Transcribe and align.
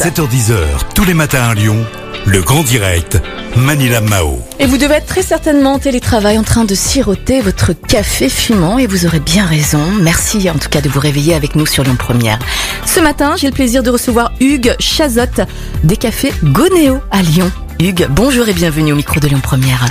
7h10h, 0.00 0.54
tous 0.94 1.04
les 1.04 1.12
matins 1.12 1.50
à 1.50 1.52
Lyon, 1.52 1.76
le 2.24 2.40
grand 2.40 2.62
direct, 2.62 3.20
Manila 3.54 4.00
Mao. 4.00 4.38
Et 4.58 4.64
vous 4.64 4.78
devez 4.78 4.94
être 4.94 5.04
très 5.04 5.20
certainement 5.20 5.74
en 5.74 5.78
télétravail 5.78 6.38
en 6.38 6.42
train 6.42 6.64
de 6.64 6.74
siroter 6.74 7.42
votre 7.42 7.74
café 7.74 8.30
fumant 8.30 8.78
et 8.78 8.86
vous 8.86 9.04
aurez 9.04 9.20
bien 9.20 9.44
raison. 9.44 9.82
Merci 10.00 10.48
en 10.48 10.54
tout 10.54 10.70
cas 10.70 10.80
de 10.80 10.88
vous 10.88 11.00
réveiller 11.00 11.34
avec 11.34 11.54
nous 11.54 11.66
sur 11.66 11.84
Lyon 11.84 11.96
Première. 11.98 12.38
Ce 12.86 12.98
matin, 12.98 13.34
j'ai 13.36 13.48
le 13.48 13.52
plaisir 13.52 13.82
de 13.82 13.90
recevoir 13.90 14.32
Hugues 14.40 14.74
Chazotte 14.78 15.42
des 15.84 15.98
cafés 15.98 16.32
Gonéo 16.44 17.00
à 17.10 17.20
Lyon. 17.20 17.52
Hugues, 17.78 18.06
bonjour 18.08 18.48
et 18.48 18.54
bienvenue 18.54 18.94
au 18.94 18.96
micro 18.96 19.20
de 19.20 19.28
Lyon 19.28 19.40
Première. 19.42 19.84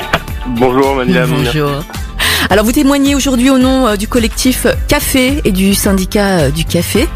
Bonjour 0.47 0.95
Manila. 0.95 1.27
Bonjour. 1.27 1.83
Alors 2.49 2.65
vous 2.65 2.71
témoignez 2.71 3.13
aujourd'hui 3.13 3.51
au 3.51 3.59
nom 3.59 3.85
euh, 3.85 3.95
du 3.95 4.07
collectif 4.07 4.65
Café 4.87 5.39
et 5.45 5.51
du 5.51 5.75
syndicat 5.75 6.39
euh, 6.39 6.49
du 6.49 6.65
café. 6.65 7.07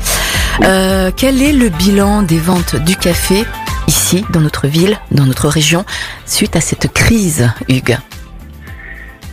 Euh, 0.61 1.11
quel 1.15 1.41
est 1.41 1.53
le 1.53 1.69
bilan 1.69 2.21
des 2.23 2.37
ventes 2.39 2.75
du 2.75 2.95
café 2.95 3.43
ici, 3.87 4.23
dans 4.31 4.39
notre 4.41 4.67
ville, 4.67 4.97
dans 5.11 5.25
notre 5.25 5.47
région, 5.47 5.83
suite 6.25 6.55
à 6.55 6.61
cette 6.61 6.91
crise, 6.93 7.49
Hugues? 7.69 7.97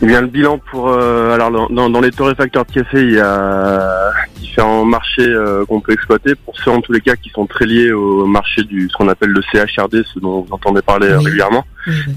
Eh 0.03 0.07
bien, 0.07 0.21
le 0.21 0.27
bilan 0.27 0.57
pour 0.71 0.89
euh, 0.89 1.31
alors 1.35 1.51
dans- 1.69 2.01
les 2.01 2.09
torréfacteurs 2.11 2.65
de 2.65 2.71
café, 2.71 3.03
il 3.03 3.11
y 3.11 3.19
a 3.19 4.11
différents 4.39 4.83
marchés 4.83 5.21
euh, 5.27 5.63
qu'on 5.65 5.79
peut 5.79 5.93
exploiter. 5.93 6.33
Pour 6.33 6.57
ceux 6.57 6.71
en 6.71 6.81
tous 6.81 6.91
les 6.91 7.01
cas 7.01 7.15
qui 7.15 7.29
sont 7.29 7.45
très 7.45 7.65
liés 7.67 7.91
au 7.91 8.25
marché 8.25 8.63
du 8.63 8.89
ce 8.91 8.97
qu'on 8.97 9.07
appelle 9.09 9.29
le 9.29 9.41
CHRD, 9.51 10.03
ce 10.11 10.19
dont 10.19 10.41
vous 10.41 10.53
entendez 10.53 10.81
parler 10.81 11.07
Oui. 11.15 11.23
régulièrement, 11.25 11.65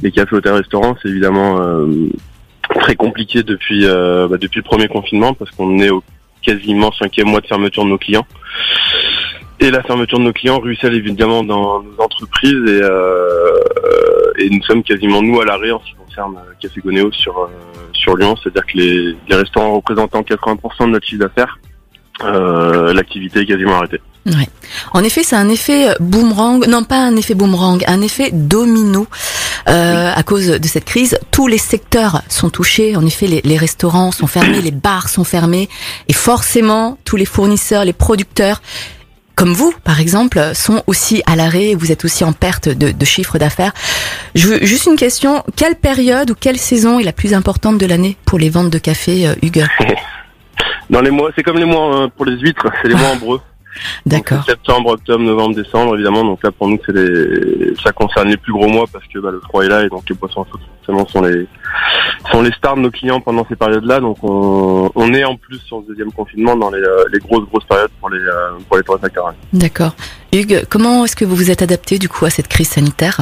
les 0.02 0.10
cafés, 0.10 0.34
hôtels, 0.34 0.54
restaurants, 0.54 0.96
c'est 1.02 1.10
évidemment 1.10 1.60
euh, 1.60 2.08
très 2.80 2.96
compliqué 2.96 3.42
depuis 3.42 3.84
bah, 3.84 4.38
depuis 4.40 4.60
le 4.60 4.64
premier 4.64 4.88
confinement 4.88 5.34
parce 5.34 5.50
qu'on 5.50 5.78
est 5.78 5.90
au 5.90 6.02
quasiment 6.44 6.92
cinquième 6.92 7.28
mois 7.28 7.40
de 7.40 7.46
fermeture 7.46 7.84
de 7.84 7.90
nos 7.90 7.98
clients. 7.98 8.26
Et 9.60 9.70
la 9.70 9.82
fermeture 9.82 10.18
de 10.18 10.24
nos 10.24 10.32
clients 10.32 10.58
ruisselle 10.58 10.94
évidemment 10.94 11.44
dans 11.44 11.82
nos 11.82 12.00
entreprises 12.00 12.52
et, 12.52 12.80
euh, 12.82 13.60
nous 14.50 14.62
sommes 14.62 14.82
quasiment 14.82 15.22
nous 15.22 15.40
à 15.40 15.44
l'arrêt 15.44 15.70
en 15.70 15.80
ce 15.80 15.86
qui 15.86 15.94
concerne 15.94 16.36
euh, 16.36 16.52
Café 16.60 16.80
Gonéo 16.80 17.10
sur 17.12 17.38
euh, 17.38 17.46
sur 17.92 18.16
Lyon, 18.16 18.34
c'est-à-dire 18.42 18.66
que 18.66 18.76
les, 18.76 19.16
restaurants 19.36 19.74
représentant 19.74 20.20
80% 20.20 20.86
de 20.86 20.90
notre 20.90 21.06
chiffre 21.06 21.22
d'affaires, 21.22 21.58
l'activité 22.92 23.40
est 23.40 23.46
quasiment 23.46 23.76
arrêtée. 23.76 24.00
Ouais. 24.26 24.48
En 24.92 25.04
effet, 25.04 25.22
c'est 25.22 25.36
un 25.36 25.48
effet 25.48 25.94
boomerang, 26.00 26.66
non 26.66 26.84
pas 26.84 26.98
un 26.98 27.16
effet 27.16 27.34
boomerang, 27.34 27.84
un 27.86 28.00
effet 28.00 28.30
domino. 28.32 29.06
Euh, 29.68 30.12
à 30.14 30.22
cause 30.22 30.46
de 30.46 30.68
cette 30.68 30.84
crise, 30.84 31.18
tous 31.30 31.46
les 31.46 31.58
secteurs 31.58 32.22
sont 32.28 32.50
touchés. 32.50 32.96
En 32.96 33.04
effet, 33.06 33.26
les, 33.26 33.40
les 33.44 33.56
restaurants 33.56 34.12
sont 34.12 34.26
fermés, 34.26 34.60
les 34.60 34.70
bars 34.70 35.08
sont 35.08 35.24
fermés, 35.24 35.68
et 36.08 36.12
forcément, 36.12 36.98
tous 37.04 37.16
les 37.16 37.24
fournisseurs, 37.24 37.84
les 37.84 37.92
producteurs, 37.92 38.60
comme 39.34 39.52
vous, 39.52 39.74
par 39.82 40.00
exemple, 40.00 40.54
sont 40.54 40.82
aussi 40.86 41.22
à 41.26 41.34
l'arrêt. 41.34 41.74
Vous 41.74 41.92
êtes 41.92 42.04
aussi 42.04 42.24
en 42.24 42.32
perte 42.32 42.68
de, 42.68 42.92
de 42.92 43.04
chiffre 43.04 43.38
d'affaires. 43.38 43.72
Je 44.34 44.48
veux 44.48 44.64
juste 44.64 44.86
une 44.86 44.96
question 44.96 45.42
quelle 45.56 45.76
période 45.76 46.30
ou 46.30 46.34
quelle 46.34 46.58
saison 46.58 46.98
est 47.00 47.04
la 47.04 47.12
plus 47.12 47.34
importante 47.34 47.78
de 47.78 47.86
l'année 47.86 48.16
pour 48.24 48.38
les 48.38 48.50
ventes 48.50 48.70
de 48.70 48.78
café, 48.78 49.26
euh, 49.26 49.34
Hugues? 49.42 49.66
Dans 50.90 51.00
les 51.00 51.10
mois, 51.10 51.30
c'est 51.34 51.42
comme 51.42 51.58
les 51.58 51.64
mois 51.64 52.04
euh, 52.04 52.08
pour 52.14 52.26
les 52.26 52.38
huîtres, 52.38 52.66
c'est 52.82 52.88
les 52.88 52.94
mois 52.94 53.10
ombreux. 53.12 53.40
D'accord. 54.06 54.44
Septembre, 54.44 54.90
octobre, 54.92 55.24
novembre, 55.24 55.54
décembre, 55.56 55.94
évidemment. 55.94 56.24
Donc 56.24 56.42
là, 56.42 56.50
pour 56.52 56.68
nous, 56.68 56.78
c'est 56.84 56.92
les, 56.92 57.74
ça 57.82 57.92
concerne 57.92 58.28
les 58.28 58.36
plus 58.36 58.52
gros 58.52 58.68
mois 58.68 58.86
parce 58.92 59.04
que 59.06 59.18
bah, 59.18 59.30
le 59.30 59.40
froid 59.40 59.64
est 59.64 59.68
là 59.68 59.84
et 59.84 59.88
donc 59.88 60.02
les 60.08 60.14
boissons 60.14 60.44
chaudes 60.50 60.60
forcément 60.78 61.06
sont 61.08 61.22
les, 61.22 61.46
sont 62.30 62.42
les 62.42 62.52
stars 62.52 62.76
de 62.76 62.82
nos 62.82 62.90
clients 62.90 63.20
pendant 63.20 63.46
ces 63.48 63.56
périodes-là. 63.56 64.00
Donc 64.00 64.18
on, 64.22 64.90
on 64.94 65.14
est 65.14 65.24
en 65.24 65.36
plus 65.36 65.58
sur 65.58 65.78
le 65.78 65.86
deuxième 65.88 66.12
confinement 66.12 66.56
dans 66.56 66.70
les, 66.70 66.78
euh, 66.78 67.04
les 67.12 67.18
grosses 67.18 67.48
grosses 67.48 67.64
périodes 67.64 67.90
pour 68.00 68.10
les, 68.10 68.18
euh, 68.18 68.58
pour 68.68 68.76
les 68.76 68.82
torréfacteurs. 68.82 69.34
D'accord. 69.52 69.94
Hugues, 70.32 70.64
comment 70.68 71.04
est-ce 71.04 71.16
que 71.16 71.24
vous 71.24 71.36
vous 71.36 71.50
êtes 71.50 71.62
adapté 71.62 71.98
du 71.98 72.08
coup 72.08 72.24
à 72.24 72.30
cette 72.30 72.48
crise 72.48 72.68
sanitaire? 72.68 73.20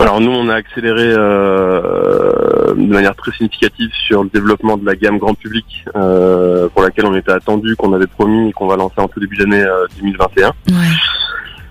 Alors 0.00 0.20
nous, 0.20 0.30
on 0.30 0.48
a 0.48 0.54
accéléré 0.54 1.12
euh, 1.16 2.32
de 2.74 2.92
manière 2.92 3.14
très 3.14 3.32
significative 3.32 3.90
sur 4.06 4.22
le 4.24 4.28
développement 4.30 4.76
de 4.76 4.84
la 4.86 4.94
gamme 4.96 5.18
grand 5.18 5.34
public, 5.34 5.84
euh, 5.96 6.68
pour 6.68 6.82
laquelle 6.82 7.06
on 7.06 7.14
était 7.14 7.32
attendu, 7.32 7.76
qu'on 7.76 7.92
avait 7.92 8.06
promis 8.06 8.48
et 8.50 8.52
qu'on 8.52 8.66
va 8.66 8.76
lancer 8.76 8.98
en 9.00 9.08
tout 9.08 9.20
début 9.20 9.36
d'année 9.36 9.62
euh, 9.62 9.86
2021. 9.98 10.48
Ouais. 10.48 10.52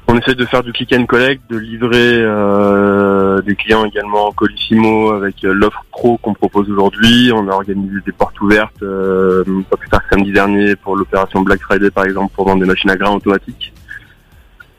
On 0.08 0.18
essaie 0.18 0.36
de 0.36 0.46
faire 0.46 0.62
du 0.62 0.74
click 0.74 0.92
and 0.94 1.06
collect, 1.06 1.42
de 1.50 1.58
livrer 1.58 2.16
euh, 2.18 3.42
des 3.44 3.56
clients 3.56 3.86
également 3.86 4.28
en 4.28 4.32
Colissimo 4.34 5.12
avec 5.12 5.44
euh, 5.46 5.54
l'offre 5.54 5.86
pro 5.92 6.18
qu'on 6.18 6.34
propose 6.34 6.70
aujourd'hui. 6.70 7.32
On 7.34 7.48
a 7.48 7.54
organisé 7.54 7.96
des 8.06 8.12
portes 8.12 8.40
ouvertes, 8.42 8.82
euh, 8.84 9.44
pas 9.70 9.78
plus 9.78 9.88
tard 9.90 10.02
que 10.04 10.16
samedi 10.16 10.34
dernier 10.34 10.76
pour 10.76 10.98
l'opération 10.98 11.42
Black 11.42 11.62
Friday 11.62 11.92
par 11.92 12.04
exemple 12.06 12.34
pour 12.36 12.46
vendre 12.46 12.62
des 12.62 12.68
machines 12.68 12.90
à 12.90 12.98
grains 12.98 13.16
automatiques. 13.16 13.72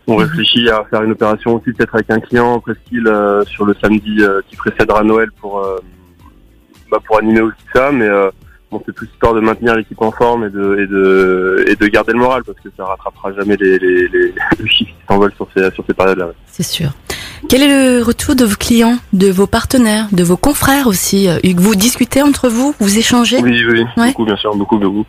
On 0.08 0.14
Mhm. 0.18 0.24
réfléchit 0.24 0.68
à 0.68 0.84
faire 0.90 1.02
une 1.04 1.12
opération 1.12 1.54
aussi 1.54 1.72
peut-être 1.72 1.94
avec 1.94 2.10
un 2.10 2.20
client 2.20 2.58
presqu'île 2.60 3.06
euh, 3.06 3.44
sur 3.44 3.64
le 3.64 3.74
samedi 3.80 4.16
euh, 4.20 4.40
qui 4.50 4.56
précédera 4.56 5.02
Noël 5.04 5.30
pour 5.40 5.60
euh, 5.60 5.76
bah, 6.92 6.98
pour 7.06 7.18
animer 7.18 7.40
aussi 7.40 7.64
ça, 7.74 7.90
mais 7.90 8.06
euh, 8.06 8.30
bon 8.70 8.82
c'est 8.84 8.92
plus 8.92 9.06
histoire 9.06 9.32
de 9.32 9.40
maintenir 9.40 9.74
l'équipe 9.74 10.00
en 10.02 10.12
forme 10.12 10.44
et 10.44 10.50
de 10.50 10.78
et 10.78 10.86
de 10.86 11.64
et 11.68 11.74
de 11.74 11.86
garder 11.86 12.12
le 12.12 12.18
moral 12.18 12.44
parce 12.44 12.60
que 12.60 12.68
ça 12.76 12.84
rattrapera 12.84 13.32
jamais 13.32 13.56
les 13.56 13.78
les, 13.78 14.08
les, 14.08 14.34
les 14.58 14.68
qui 14.68 14.94
s'envolent 15.08 15.32
sur 15.34 15.48
ces 15.56 15.70
sur 15.70 15.84
ces 15.86 15.94
périodes-là. 15.94 16.32
C'est 16.46 16.62
sûr. 16.62 16.90
Quel 17.48 17.62
est 17.62 17.98
le 17.98 18.02
retour 18.02 18.34
de 18.34 18.44
vos 18.44 18.56
clients, 18.56 18.96
de 19.12 19.30
vos 19.30 19.46
partenaires, 19.46 20.06
de 20.12 20.22
vos 20.22 20.36
confrères 20.36 20.86
aussi 20.86 21.28
euh, 21.28 21.38
Hugues, 21.42 21.58
vous 21.60 21.74
discutez 21.74 22.22
entre 22.22 22.48
vous, 22.48 22.74
vous 22.78 22.98
échangez? 22.98 23.38
Oui, 23.42 23.62
oui, 23.68 23.84
Ouais. 23.96 24.08
beaucoup, 24.08 24.24
bien 24.24 24.36
sûr, 24.36 24.54
beaucoup, 24.54 24.78
beaucoup. 24.78 25.04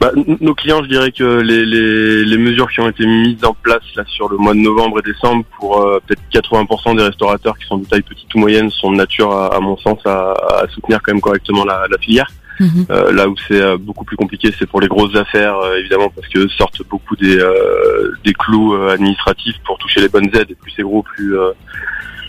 Bah, 0.00 0.10
nos 0.40 0.54
clients, 0.54 0.82
je 0.82 0.88
dirais 0.88 1.12
que 1.12 1.22
les, 1.40 1.64
les, 1.64 2.24
les 2.24 2.38
mesures 2.38 2.68
qui 2.70 2.80
ont 2.80 2.88
été 2.88 3.06
mises 3.06 3.44
en 3.44 3.54
place 3.62 3.82
là 3.96 4.02
sur 4.06 4.28
le 4.28 4.36
mois 4.38 4.54
de 4.54 4.58
novembre 4.60 4.98
et 5.00 5.02
décembre 5.02 5.44
pour 5.58 5.80
euh, 5.82 6.00
peut-être 6.06 6.22
80% 6.48 6.96
des 6.96 7.02
restaurateurs 7.04 7.56
qui 7.58 7.66
sont 7.66 7.78
de 7.78 7.86
taille 7.86 8.02
petite 8.02 8.34
ou 8.34 8.38
moyenne 8.38 8.70
sont 8.70 8.90
de 8.90 8.96
nature, 8.96 9.30
à, 9.32 9.54
à 9.54 9.60
mon 9.60 9.76
sens, 9.76 9.98
à, 10.04 10.32
à 10.62 10.66
soutenir 10.74 11.00
quand 11.02 11.12
même 11.12 11.20
correctement 11.20 11.64
la, 11.64 11.86
la 11.90 11.98
filière. 11.98 12.30
Mhm. 12.60 12.86
Euh, 12.90 13.12
là 13.12 13.28
où 13.28 13.34
c'est 13.48 13.60
euh, 13.60 13.76
beaucoup 13.76 14.04
plus 14.04 14.16
compliqué, 14.16 14.52
c'est 14.58 14.66
pour 14.66 14.80
les 14.80 14.88
grosses 14.88 15.16
affaires, 15.16 15.56
euh, 15.58 15.76
évidemment, 15.78 16.10
parce 16.14 16.28
que 16.28 16.46
sortent 16.48 16.82
beaucoup 16.88 17.16
des, 17.16 17.36
euh, 17.38 18.12
des 18.24 18.32
clous 18.32 18.74
euh, 18.74 18.90
administratifs 18.94 19.56
pour 19.66 19.76
toucher 19.78 20.00
les 20.00 20.08
bonnes 20.08 20.28
aides. 20.34 20.50
Et 20.50 20.54
plus 20.54 20.72
c'est 20.76 20.82
gros, 20.82 21.02
plus, 21.02 21.36
euh, 21.38 21.50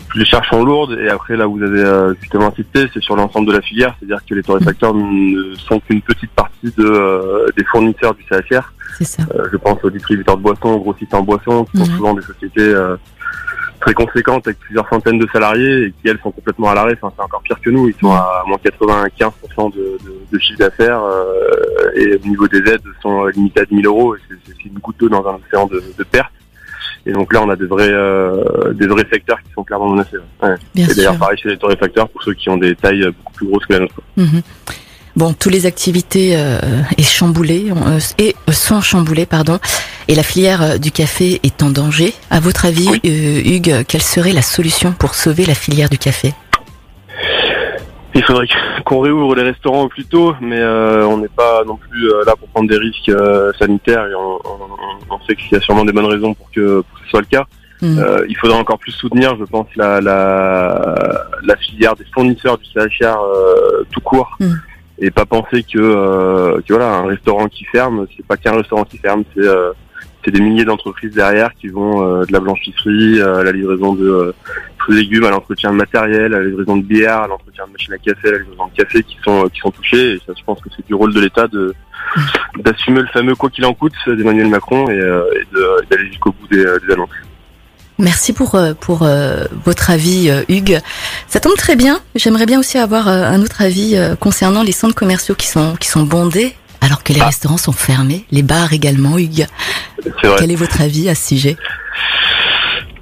plus 0.09 0.19
les 0.22 0.25
charges 0.25 0.50
sont 0.50 0.64
lourdes. 0.64 0.97
Et 1.00 1.09
après, 1.09 1.35
là 1.38 1.47
où 1.47 1.58
vous 1.58 1.64
avez 1.64 1.81
euh, 1.84 2.14
justement 2.22 2.47
insisté, 2.47 2.85
c'est 2.94 3.03
sur 3.03 3.16
l'ensemble 3.16 3.47
de 3.47 3.53
la 3.53 3.62
filière, 3.62 3.96
c'est-à-dire 4.00 4.19
que 4.28 4.34
les 4.34 4.44
torréfacteurs 4.44 4.94
ne 4.96 5.53
sont 5.56 5.80
qu'une 5.80 6.02
petite 6.02 6.31
partie 6.31 6.72
de, 6.78 6.84
euh, 6.85 7.46
des 7.58 7.64
fournisseurs 7.66 8.16
du 8.16 8.24
CHR. 8.30 8.72
C'est 8.97 9.03
ça. 9.06 9.24
Euh, 9.35 9.47
je 9.52 9.58
pense 9.58 9.78
aux 9.84 9.90
distributeurs 9.90 10.38
de 10.38 10.41
boissons, 10.41 10.69
aux 10.69 10.80
grossistes 10.80 11.14
en 11.14 11.22
boissons, 11.22 11.66
qui 11.66 11.78
sont 11.78 11.85
Mhm. 11.91 11.97
souvent 11.97 12.14
des 12.14 12.22
sociétés 12.22 12.62
euh, 12.62 12.96
très 13.85 13.94
conséquentes 13.94 14.47
avec 14.47 14.59
plusieurs 14.59 14.88
centaines 14.90 15.19
de 15.19 15.28
salariés 15.31 15.84
et 15.85 15.91
qui 15.91 16.07
elles 16.09 16.19
sont 16.23 16.31
complètement 16.31 16.69
à 16.72 16.75
l'arrêt. 16.75 16.97
Enfin, 17.00 17.13
c'est 17.16 17.23
encore 17.23 17.41
pire 17.44 17.59
que 17.62 17.69
nous. 17.69 17.88
Ils 17.88 17.96
sont 18.01 18.12
à 18.12 18.44
moins 18.47 18.57
95% 18.57 19.73
de, 19.75 19.97
de, 20.03 20.13
de 20.31 20.40
chiffre 20.40 20.57
d'affaires 20.59 21.03
euh, 21.03 21.91
et 21.96 22.16
au 22.16 22.28
niveau 22.28 22.47
des 22.47 22.57
aides 22.69 22.81
sont 23.01 23.25
limités 23.28 23.62
à 23.62 23.66
10 23.66 23.81
000 23.81 23.88
euros. 23.94 24.16
Et 24.16 24.19
c'est- 24.28 24.66
une 24.66 24.79
goutte 24.79 25.00
d'eau 25.00 25.09
dans 25.09 25.23
un 25.28 25.35
océan 25.35 25.68
de, 25.68 25.84
de 25.96 26.03
pertes. 26.03 26.31
Et 27.06 27.12
donc 27.12 27.31
là, 27.31 27.44
on 27.44 27.50
a 27.51 27.56
des 27.56 27.68
vrais, 27.68 27.88
euh, 27.91 28.73
des 28.73 28.88
vrais 28.88 29.06
secteurs 29.12 29.40
qui 29.44 29.51
sont 29.53 29.63
clairement 29.63 29.90
menacés. 29.90 30.17
Ouais. 30.41 30.56
Et 30.75 30.88
d'ailleurs, 30.96 31.17
pareil 31.19 31.38
chez 31.38 31.50
les 31.50 31.57
torréfacteurs 31.57 32.09
pour 32.09 32.23
ceux 32.23 32.34
qui 32.34 32.50
ont 32.50 32.57
des 32.57 32.75
tailles 32.75 33.06
beaucoup 33.06 33.34
plus 33.34 33.46
grosses 33.47 33.66
que 33.67 33.73
la 33.73 33.79
nôtre. 33.81 34.02
Mhm. 34.17 34.41
Bon, 35.16 35.34
toutes 35.34 35.53
les 35.53 35.66
activités 35.66 36.36
euh, 36.36 36.59
est 36.98 37.03
chamboulées, 37.03 37.72
euh, 37.72 38.00
et 38.18 38.36
euh, 38.50 38.52
sont 38.52 38.81
chamboulées, 38.81 39.26
pardon, 39.26 39.59
et 40.09 40.16
la 40.16 40.24
filière 40.24 40.62
euh, 40.62 40.78
du 40.78 40.92
café 40.92 41.40
est 41.44 41.64
en 41.64 41.70
danger. 41.70 42.14
À 42.30 42.42
votre 42.42 42.66
avis, 42.66 42.90
Oui. 42.90 43.02
euh, 43.06 43.42
Hugues, 43.56 43.86
quelle 43.88 44.02
serait 44.02 44.34
la 44.34 44.42
solution 44.42 44.92
pour 44.92 45.16
sauver 45.16 45.46
la 45.46 45.56
filière 45.56 45.90
du 45.90 45.98
café? 45.98 46.34
Il 48.14 48.24
faudrait 48.24 48.48
qu'on 48.86 49.00
réouvre 49.00 49.36
les 49.36 49.44
restaurants 49.44 49.84
au 49.84 49.88
plus 49.88 50.03
tôt, 50.06 50.36
mais 50.42 50.59
euh, 50.59 51.06
on 51.06 51.18
n'est 51.20 51.30
pas 51.30 51.64
non 51.66 51.78
plus 51.78 52.09
euh, 52.09 52.24
là 52.26 52.34
pour 52.38 52.50
prendre 52.50 52.70
des 52.70 52.78
risques 52.78 53.08
euh, 53.09 53.53
sanitaires 53.58 54.06
et 54.08 54.16
on, 54.16 54.36
on- 54.44 55.16
on 55.16 55.20
sait 55.26 55.36
qu'il 55.36 55.52
y 55.53 55.56
a 55.56 55.62
sûrement 55.62 55.86
des 55.86 55.94
bonnes 55.94 56.06
raisons 56.08 56.34
pour 56.34 56.52
que, 56.52 56.82
pour 56.82 57.00
que 57.00 57.06
ce 57.06 57.09
soit 57.12 57.22
le 57.22 57.28
cas. 57.28 57.46
Euh, 57.84 58.26
il 58.28 58.35
faudrait 58.38 58.58
encore 58.58 58.79
plus 58.79 58.91
soutenir, 58.94 59.35
je 59.38 59.44
pense, 59.44 59.68
la, 59.76 60.02
la, 60.02 61.26
la 61.44 61.56
filière 61.58 61.96
des 61.96 62.06
fournisseurs 62.14 62.58
du 62.58 62.66
CHR 62.73 63.18
euh, 63.22 63.84
tout 63.91 64.02
court. 64.02 64.35
Mhm. 64.40 64.59
Et 65.00 65.12
pas 65.12 65.26
penser 65.26 65.64
que, 65.64 65.78
euh, 65.78 66.62
que 66.62 66.74
voilà, 66.74 66.96
un 66.96 67.08
restaurant 67.08 67.47
qui 67.47 67.66
ferme, 67.66 68.08
c'est 68.16 68.26
pas 68.26 68.38
qu'un 68.38 68.56
restaurant 68.56 68.86
qui 68.86 68.97
ferme, 68.97 69.24
c'est 69.36 69.46
euh, 69.46 69.72
c'est 70.26 70.32
des 70.32 70.42
milliers 70.42 70.66
d'entreprises 70.66 71.14
derrière 71.14 71.53
qui 71.53 71.68
vont 71.68 72.03
euh, 72.03 72.26
de 72.26 72.34
la 72.34 72.40
blanchisserie 72.40 73.22
à 73.22 73.44
la 73.44 73.52
livraison 73.52 73.94
de 73.94 74.09
euh, 74.09 74.32
fruits 74.80 74.97
et 74.97 75.02
légumes, 75.02 75.26
à 75.26 75.30
l'entretien 75.30 75.72
de 75.72 75.76
matériel, 75.76 76.34
à 76.34 76.40
la 76.40 76.46
livraison 76.46 76.78
de 76.78 76.84
bière, 76.84 77.22
à 77.22 77.28
l'entretien 77.28 77.68
de 77.68 77.72
machines 77.72 77.94
à 77.94 77.97
café, 78.00 78.30
à 78.30 78.32
la 78.32 78.38
livraison 78.40 78.66
de 78.66 78.74
café 78.76 79.03
qui 79.03 79.18
sont 79.24 79.47
qui 79.50 79.59
sont 79.59 79.72
touchés. 79.72 80.14
Et 80.14 80.22
ça, 80.26 80.34
je 80.38 80.44
pense 80.44 80.59
que 80.62 80.70
c'est 80.76 80.86
du 80.88 80.96
rôle 80.96 81.14
de 81.14 81.22
l'État 81.22 81.47
de 81.47 81.76
d'assumer 82.59 83.02
le 83.02 83.08
fameux 83.08 83.36
quoi 83.36 83.50
qu'il 83.50 83.66
en 83.66 83.74
coûte 83.74 83.94
d'Emmanuel 84.08 84.47
Macron 84.47 84.90
et, 84.90 85.00
euh, 85.00 85.24
et 85.36 85.86
d'aller 85.90 86.08
jusqu'au 86.08 86.32
bout 86.32 86.47
des, 86.47 86.64
des 86.64 86.94
annonces. 86.94 87.09
Merci 87.97 88.34
pour 88.34 88.56
euh, 88.56 88.74
pour 88.74 89.03
euh, 89.03 89.46
votre 89.64 89.90
avis, 89.90 90.30
euh, 90.30 90.44
Hugues. 90.50 90.80
Ça 91.28 91.40
tombe 91.40 91.56
très 91.56 91.76
bien. 91.76 92.00
J'aimerais 92.16 92.46
bien 92.46 92.59
aussi 92.59 92.78
avoir 92.78 93.08
euh, 93.08 93.24
un 93.24 93.42
autre 93.42 93.62
avis 93.62 93.96
euh, 93.96 94.16
concernant 94.16 94.64
les 94.64 94.74
centres 94.74 94.96
commerciaux 94.96 95.36
qui 95.36 95.47
sont 95.47 95.76
qui 95.80 95.88
sont 95.88 96.03
bondés 96.03 96.53
alors 96.82 97.03
que 97.03 97.14
les 97.14 97.22
Ah. 97.22 97.28
restaurants 97.28 97.58
sont 97.58 97.72
fermés, 97.72 98.26
les 98.32 98.44
bars 98.44 98.74
également, 98.74 99.18
Hugues. 99.18 99.47
Vrai. 100.24 100.36
Quel 100.38 100.52
est 100.52 100.56
votre 100.56 100.82
avis 100.82 101.09
à 101.09 101.16
ce 101.16 101.28
sujet? 101.30 101.56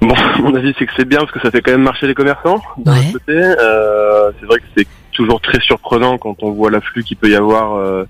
Mon 0.00 0.54
avis, 0.54 0.74
c'est 0.78 0.86
que 0.86 0.92
c'est 0.96 1.04
bien 1.08 1.18
parce 1.20 1.32
que 1.32 1.40
ça 1.40 1.50
fait 1.50 1.60
quand 1.60 1.72
même 1.72 1.82
marcher 1.82 2.06
les 2.06 2.14
commerçants. 2.14 2.60
Ouais. 2.84 3.12
euh, 3.28 4.30
c'est 4.38 4.46
vrai 4.46 4.58
que 4.58 4.64
c'est 4.76 4.86
toujours 5.12 5.40
très 5.40 5.60
surprenant 5.60 6.18
quand 6.18 6.42
on 6.42 6.52
voit 6.52 6.70
l'afflux 6.70 7.02
qu'il 7.02 7.16
peut 7.16 7.30
y 7.30 7.34
avoir 7.36 7.74
euh, 7.76 8.04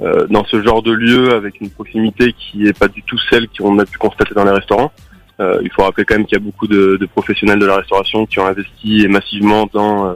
euh, 0.00 0.26
dans 0.30 0.44
ce 0.46 0.62
genre 0.62 0.82
de 0.82 0.92
lieu 0.92 1.32
avec 1.34 1.60
une 1.60 1.70
proximité 1.70 2.32
qui 2.34 2.66
est 2.66 2.76
pas 2.78 2.88
du 2.88 3.02
tout 3.02 3.18
celle 3.30 3.46
qu'on 3.56 3.78
a 3.78 3.84
pu 3.84 3.98
constater 3.98 4.34
dans 4.34 4.44
les 4.44 4.50
restaurants. 4.52 4.92
Euh, 5.40 5.58
il 5.62 5.70
faut 5.72 5.82
rappeler 5.82 6.04
quand 6.04 6.14
même 6.16 6.26
qu'il 6.26 6.38
y 6.38 6.40
a 6.40 6.44
beaucoup 6.44 6.68
de, 6.68 6.96
de 6.96 7.06
professionnels 7.06 7.58
de 7.58 7.66
la 7.66 7.76
restauration 7.76 8.24
qui 8.24 8.38
ont 8.38 8.46
investi 8.46 9.08
massivement 9.08 9.68
dans 9.72 10.06
euh, 10.06 10.14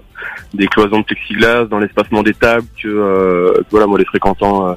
des 0.55 0.69
cloisons 0.69 1.01
de 1.01 1.05
plexiglas, 1.05 1.65
dans 1.65 1.81
l'espacement 1.81 2.23
des 2.23 2.35
tables, 2.35 2.67
que, 2.81 2.89
euh, 2.89 3.53
que 3.55 3.71
voilà, 3.71 3.87
moi 3.87 3.99
les 3.99 4.05
fréquentant 4.05 4.69
euh, 4.69 4.75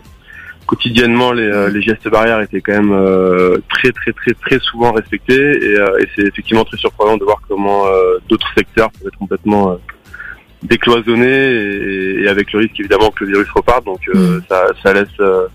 quotidiennement, 0.66 1.32
les, 1.32 1.44
euh, 1.44 1.70
les 1.70 1.82
gestes 1.82 2.10
barrières 2.10 2.42
étaient 2.42 2.62
quand 2.62 2.74
même 2.74 2.92
euh, 2.92 3.58
très 3.70 3.92
très 3.92 4.14
très 4.14 4.34
très 4.34 4.60
souvent 4.60 4.92
respectés 4.94 5.34
et, 5.34 5.78
euh, 5.78 6.00
et 6.00 6.08
c'est 6.16 6.24
effectivement 6.24 6.64
très 6.64 6.78
surprenant 6.78 7.18
de 7.18 7.24
voir 7.24 7.40
comment 7.48 7.86
euh, 7.88 8.18
d'autres 8.30 8.50
secteurs 8.58 8.90
peuvent 8.92 9.10
être 9.10 9.20
complètement 9.20 9.74
euh, 9.74 9.76
décloisonnés 10.64 11.28
et, 11.28 12.22
et 12.24 12.28
avec 12.28 12.52
le 12.54 12.60
risque 12.60 12.80
évidemment 12.80 13.12
que 13.12 13.26
le 13.26 13.32
virus 13.32 13.50
reparte. 13.52 13.86
Donc 13.86 14.00
euh, 14.10 14.40
Mm. 14.40 14.42
ça, 14.50 14.66
ça 14.82 14.94
laisse 14.94 15.08
euh, 15.20 15.48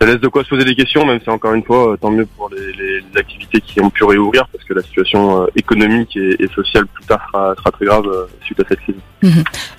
ça 0.00 0.06
laisse 0.06 0.20
de 0.20 0.28
quoi 0.28 0.42
se 0.44 0.48
poser 0.48 0.64
des 0.64 0.74
questions, 0.74 1.04
même 1.06 1.20
si 1.22 1.30
encore 1.30 1.54
une 1.54 1.62
fois, 1.64 1.92
euh, 1.92 1.96
tant 1.96 2.10
mieux 2.10 2.26
pour 2.36 2.50
les, 2.50 2.72
les- 2.72 3.00
les 3.00 3.16
activités 3.18 3.60
qui 3.60 3.80
ont 3.80 3.90
pu 3.90 4.04
réouvrir, 4.04 4.46
parce 4.48 4.64
que 4.64 4.74
la 4.74 4.82
situation 4.82 5.42
euh, 5.42 5.46
économique 5.56 6.16
et, 6.16 6.36
et 6.42 6.48
sociale 6.48 6.86
plus 6.86 7.04
tard 7.04 7.20
sera, 7.32 7.54
sera 7.56 7.70
très 7.70 7.86
grave 7.86 8.06
euh, 8.06 8.26
suite 8.44 8.60
à 8.60 8.64
cette 8.68 8.80
crise. 8.80 8.96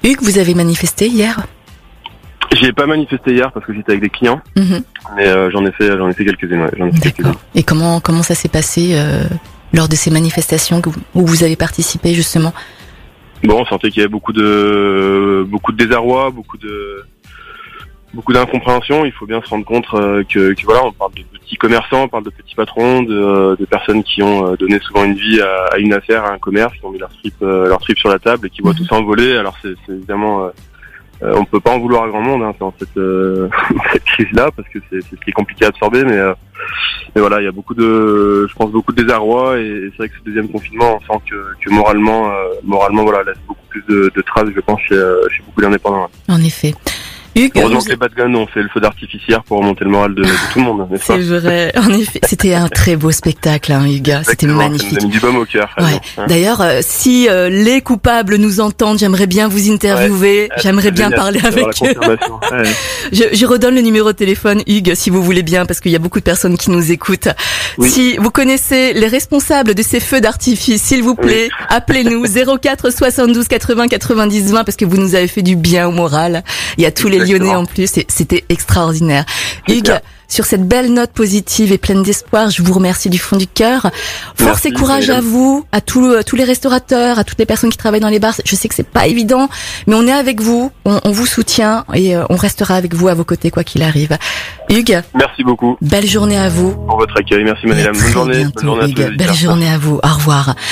Hugues, 0.04 0.22
vous 0.22 0.38
avez 0.40 0.54
manifesté 0.56 1.08
hier? 1.08 1.46
J'y 2.54 2.66
ai 2.68 2.74
pas 2.74 2.86
manifesté 2.86 3.34
hier 3.34 3.52
parce 3.52 3.66
que 3.66 3.74
j'étais 3.74 3.92
avec 3.92 4.02
des 4.04 4.10
clients, 4.10 4.40
Mhm. 4.56 4.84
mais 5.18 5.28
euh, 5.28 5.50
j'en 5.52 5.66
ai 5.66 5.72
fait 5.72 5.98
j'en 5.98 6.08
ai 6.10 6.14
fait 6.14 6.24
quelques-unes. 6.26 6.62
ouais. 6.62 6.92
D'accord. 7.04 7.36
Et 7.54 7.64
comment 7.64 8.00
comment 8.00 8.24
ça 8.24 8.36
s'est 8.36 8.50
passé 8.50 8.92
euh, 8.94 9.24
lors 9.74 9.90
de 9.90 9.96
ces 9.96 10.10
manifestations 10.12 10.82
où 11.16 11.26
vous 11.26 11.44
avez 11.44 11.56
participé 11.58 12.14
justement? 12.14 12.54
Bon, 13.44 13.62
on 13.62 13.66
sentait 13.66 13.90
qu'il 13.90 13.98
y 13.98 14.02
avait 14.04 14.12
beaucoup 14.12 14.32
de 14.32 15.46
beaucoup 15.50 15.72
de 15.74 15.78
désarroi, 15.84 16.32
beaucoup 16.32 16.58
de 16.58 17.04
beaucoup 18.16 18.34
d'incompréhension. 18.34 19.06
Il 19.06 19.12
faut 19.12 19.26
bien 19.28 19.42
se 19.42 19.50
rendre 19.50 19.66
compte 19.66 19.86
euh, 19.94 20.24
que, 20.24 20.54
que 20.54 20.62
voilà, 20.66 20.84
on 20.86 20.92
parle 20.92 21.14
de 21.14 21.24
petits 21.40 21.58
commerçants, 21.58 22.04
on 22.04 22.08
parle 22.08 22.24
de 22.24 22.30
petits 22.32 22.56
patrons, 22.56 23.04
de, 23.04 23.56
de 23.60 23.66
personnes 23.66 24.04
qui 24.04 24.24
ont 24.24 24.48
euh, 24.52 24.56
donné 24.56 24.80
souvent 24.80 25.04
une 25.04 25.16
vie 25.16 25.40
à, 25.42 25.74
à 25.74 25.78
une 25.78 25.94
affaire, 25.94 26.24
à 26.26 26.32
un 26.34 26.40
commerce, 26.40 26.74
qui 26.80 26.86
ont 26.86 26.92
mis 26.92 27.00
leur 27.00 27.10
trip 27.10 27.34
euh, 27.44 27.68
leur 27.68 27.80
trip 27.80 27.98
sur 28.00 28.10
la 28.10 28.20
table 28.20 28.48
et 28.48 28.50
qui 28.50 28.62
voient 28.62 28.72
Mhm. 28.72 28.78
tout 28.80 28.86
s'envoler. 28.86 29.38
Alors 29.38 29.56
c'est 29.62 29.76
évidemment 29.94 30.46
euh, 30.46 30.50
euh, 31.24 31.34
on 31.38 31.46
peut 31.46 31.62
pas 31.62 31.72
en 31.72 31.80
vouloir 31.80 32.04
à 32.04 32.08
grand 32.10 32.22
monde 32.22 32.44
hein, 32.44 32.54
dans 32.60 32.74
cette, 32.78 32.98
euh, 32.98 33.48
cette 33.94 34.04
crise-là 34.04 34.50
parce 34.56 34.68
que 34.70 34.80
c'est 34.90 35.02
ce 35.02 35.16
qui 35.16 35.30
est 35.30 35.32
compliqué 35.34 35.64
à 35.64 35.70
absorber, 35.70 36.04
mais, 36.04 36.18
euh, 36.18 36.34
mais 37.16 37.22
voilà, 37.22 37.40
il 37.40 37.46
y 37.46 37.48
a 37.48 37.54
beaucoup 37.54 37.74
de, 37.74 38.46
je 38.50 38.54
pense 38.54 38.70
beaucoup 38.72 38.92
de 38.92 39.02
désarroi 39.02 39.58
et, 39.60 39.66
et 39.66 39.90
c'est 39.92 39.98
vrai 39.98 40.10
que 40.10 40.16
ce 40.20 40.24
deuxième 40.26 40.50
confinement, 40.50 41.00
on 41.10 41.14
sent 41.14 41.22
que, 41.30 41.36
que 41.64 41.70
moralement, 41.74 42.30
euh, 42.32 42.34
moralement, 42.64 43.04
voilà, 43.04 43.24
laisse 43.24 43.38
beaucoup 43.48 43.66
plus 43.70 43.82
de, 43.88 44.12
de 44.14 44.22
traces, 44.24 44.50
je 44.54 44.60
pense, 44.60 44.82
chez, 44.82 44.96
euh, 44.96 45.22
chez 45.30 45.42
beaucoup 45.46 45.62
d'indépendants. 45.62 46.10
En 46.28 46.42
effet. 46.42 46.74
Hugues, 47.36 47.52
Heureusement 47.56 47.82
que 47.82 47.90
les 47.90 48.36
ont 48.36 48.48
fait 48.48 48.62
le 48.62 48.70
feu 48.70 48.80
d'artificiaire 48.80 49.44
pour 49.44 49.58
remonter 49.60 49.84
le 49.84 49.90
moral 49.92 50.16
de, 50.16 50.24
de 50.24 50.28
tout 50.54 50.60
le 50.60 50.66
monde, 50.66 50.88
c'est 51.02 51.18
vrai. 51.20 51.74
En 51.78 51.90
effet, 51.92 52.20
c'était 52.26 52.54
un 52.54 52.70
très 52.70 52.96
beau 52.96 53.12
spectacle, 53.12 53.74
hein, 53.74 53.86
Hugues. 53.86 54.20
C'était 54.24 54.46
Exactement, 54.46 54.62
Ça 54.62 54.66
magnifique. 54.70 54.92
nous 54.94 54.98
a 54.98 55.06
mis 55.08 55.12
du 55.12 55.20
baume 55.20 55.36
au 55.38 55.46
cœur. 55.46 55.76
Ouais. 55.78 56.00
Hein. 56.18 56.26
D'ailleurs, 56.28 56.62
euh, 56.62 56.80
si 56.82 57.28
euh, 57.30 57.50
les 57.50 57.82
coupables 57.82 58.38
nous 58.38 58.62
entendent, 58.62 59.00
j'aimerais 59.00 59.28
bien 59.28 59.48
vous 59.48 59.70
interviewer, 59.70 60.50
j'aimerais 60.58 60.92
bien 60.92 61.10
génial 61.10 61.20
parler 61.20 61.40
avec 61.44 61.66
eux. 61.84 61.96
Ouais. 62.52 62.64
Je, 63.12 63.24
je 63.36 63.46
redonne 63.46 63.76
le 63.76 63.82
numéro 63.82 64.12
de 64.12 64.18
téléphone, 64.18 64.62
Hugues, 64.68 64.94
si 64.96 65.10
vous 65.10 65.22
voulez 65.24 65.44
bien, 65.44 65.66
parce 65.66 65.80
qu'il 65.80 65.92
y 65.92 65.96
a 65.96 66.00
beaucoup 66.00 66.20
de 66.20 66.24
personnes 66.24 66.58
qui 66.58 66.70
nous 66.70 66.92
écoutent. 66.92 67.30
Oui. 67.78 67.90
Si 67.90 68.18
vous 68.18 68.30
connaissez 68.30 68.94
les 68.94 69.08
responsables 69.08 69.74
de 69.74 69.82
ces 69.82 70.00
feux 70.00 70.22
d'artifice, 70.22 70.82
s'il 70.82 71.04
vous 71.04 71.16
plaît, 71.16 71.50
appelez-nous 71.70 72.26
04 72.62 72.92
72 72.92 73.48
80 73.48 73.88
90 73.88 74.52
20, 74.54 74.64
parce 74.64 74.76
que 74.76 74.86
vous 74.86 74.98
nous 74.98 75.16
avez 75.16 75.28
fait 75.28 75.42
du 75.42 75.56
bien 75.56 75.88
au 75.88 75.92
moral. 75.92 76.44
Il 76.78 76.84
y 76.84 76.88
a 76.88 76.92
tous 76.92 77.08
les. 77.08 77.25
Lyonnais 77.26 77.56
en 77.56 77.66
plus, 77.66 77.90
c'était 78.08 78.44
extraordinaire. 78.50 79.26
Super. 79.68 79.76
Hugues, 79.96 80.02
sur 80.28 80.46
cette 80.46 80.68
belle 80.68 80.92
note 80.92 81.12
positive 81.12 81.72
et 81.72 81.78
pleine 81.78 82.02
d'espoir, 82.02 82.50
je 82.50 82.64
vous 82.64 82.74
remercie 82.74 83.10
du 83.12 83.20
fond 83.20 83.38
du 83.38 83.46
cœur. 83.46 83.84
Force 84.36 84.64
Merci, 84.64 84.68
et 84.70 84.72
courage 84.74 85.10
à 85.12 85.22
vous, 85.22 85.66
à 85.72 85.82
tous, 85.82 86.16
à 86.16 86.24
tous 86.24 86.36
les 86.36 86.44
restaurateurs, 86.44 87.20
à 87.20 87.24
toutes 87.24 87.38
les 87.38 87.46
personnes 87.46 87.70
qui 87.70 87.78
travaillent 87.78 88.00
dans 88.00 88.10
les 88.10 88.18
bars. 88.20 88.34
Je 88.44 88.56
sais 88.56 88.68
que 88.68 88.74
c'est 88.74 88.88
pas 88.90 89.06
évident, 89.06 89.50
mais 89.86 89.94
on 89.94 90.08
est 90.08 90.12
avec 90.12 90.42
vous, 90.42 90.72
on, 90.84 91.00
on 91.04 91.12
vous 91.12 91.28
soutient 91.28 91.86
et 91.94 92.16
euh, 92.16 92.24
on 92.32 92.38
restera 92.38 92.76
avec 92.76 92.96
vous 92.96 93.08
à 93.08 93.14
vos 93.14 93.24
côtés 93.24 93.52
quoi 93.52 93.64
qu'il 93.64 93.84
arrive. 93.84 94.18
Hugues, 94.70 95.04
Merci 95.14 95.44
beaucoup 95.44 95.78
belle 95.82 96.08
journée 96.08 96.38
à 96.40 96.50
vous. 96.50 96.72
pour 96.72 96.98
votre 96.98 97.18
accueil. 97.20 97.44
Merci 97.44 97.68
très 97.68 97.84
Bonne 97.92 98.12
journée. 98.12 98.38
bientôt, 98.40 98.52
Bonne 98.56 98.66
journée 98.66 98.84
à 99.04 99.08
tous 99.10 99.18
Belle 99.18 99.34
journée 99.36 99.70
à 99.70 99.78
vous. 99.78 100.00
Au 100.04 100.08
revoir. 100.16 100.56